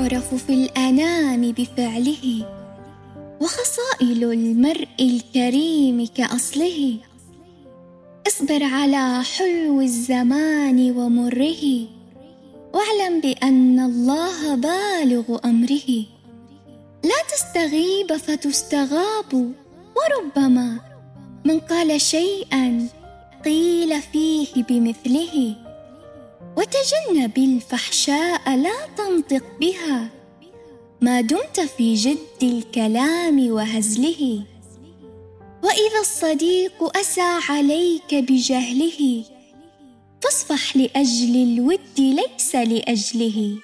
[0.00, 2.46] يشرف في الأنام بفعله
[3.40, 6.96] وخصائل المرء الكريم كأصله.
[8.26, 11.64] اصبر على حلو الزمان ومره
[12.74, 15.90] واعلم بأن الله بالغ أمره.
[17.04, 19.52] لا تستغيب فتستغاب
[19.96, 20.78] وربما
[21.44, 22.88] من قال شيئا
[23.44, 25.63] قيل فيه بمثله.
[26.56, 30.08] وتجنب الفحشاء لا تنطق بها.
[31.00, 34.44] ما دمت في جد الكلام وهزله.
[35.64, 39.24] وإذا الصديق أسى عليك بجهله
[40.22, 43.58] فاصفح لأجل الود ليس لأجله.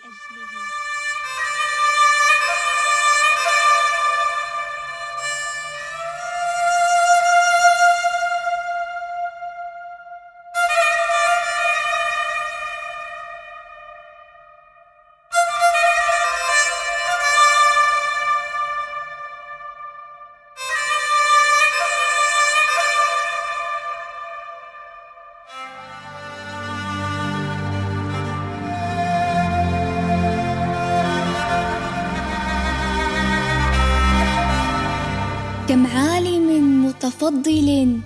[35.71, 37.99] كم عالم متفضل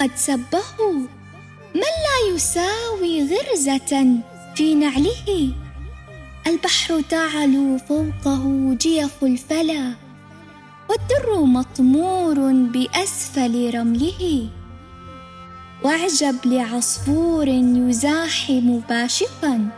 [0.00, 0.92] قد سبه
[1.74, 4.20] من لا يساوي غرزة
[4.54, 5.52] في نعله.
[6.46, 9.92] البحر تعلو فوقه جيف الفلا
[10.88, 14.48] والدر مطمور بأسفل رمله.
[15.84, 19.68] واعجب لعصفور يزاحم باشقا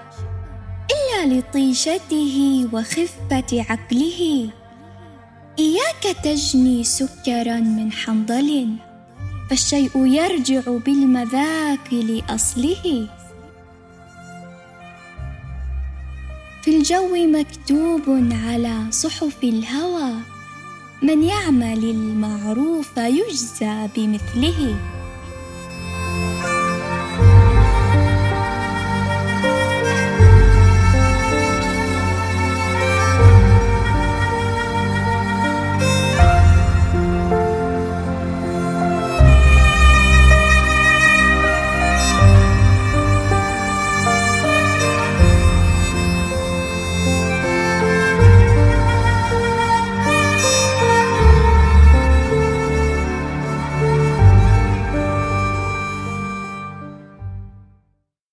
[0.91, 4.50] إلا لطيشته وخفة عقله.
[5.89, 8.77] إياك تجني سكرا من حنظل
[9.50, 13.08] فالشيء يرجع بالمذاق لأصله
[16.62, 18.03] في الجو مكتوب
[18.47, 20.12] على صحف الهوى
[21.03, 24.76] من يعمل المعروف يجزى بمثله.